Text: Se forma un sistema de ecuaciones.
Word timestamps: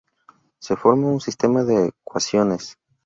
Se 0.57 0.75
forma 0.75 1.09
un 1.11 1.21
sistema 1.21 1.63
de 1.63 1.89
ecuaciones. 1.89 2.75